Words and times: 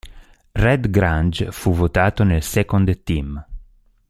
Red 0.55 0.89
Grange 0.89 1.51
fu 1.51 1.73
votato 1.75 2.23
nel 2.23 2.41
second 2.41 3.03
team. 3.03 3.45